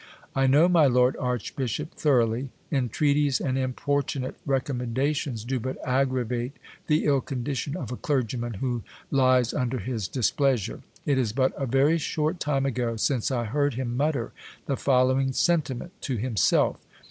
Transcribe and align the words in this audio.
I 0.35 0.47
know 0.47 0.67
my 0.67 0.87
lord 0.87 1.15
archbishop 1.17 1.93
thoroughly: 1.93 2.49
entreaties 2.71 3.39
and 3.39 3.55
impor 3.55 4.01
tunate 4.01 4.33
recommendations 4.47 5.43
do 5.45 5.59
but 5.59 5.77
aggravate 5.87 6.53
the 6.87 7.05
ill 7.05 7.21
condition 7.21 7.77
of 7.77 7.91
a 7.91 7.95
clergyman 7.97 8.55
who 8.55 8.81
lies 9.11 9.53
under 9.53 9.77
his 9.77 10.07
displeasure: 10.07 10.81
it 11.05 11.19
is 11.19 11.33
but 11.33 11.53
a 11.55 11.67
very 11.67 11.99
short 11.99 12.39
time 12.39 12.65
ago 12.65 12.95
since 12.95 13.29
I 13.29 13.43
heard 13.45 13.75
him 13.75 13.95
mutter 13.95 14.31
the 14.65 14.75
following 14.75 15.33
sentiment 15.33 15.91
to 16.01 16.17
himself. 16.17 16.77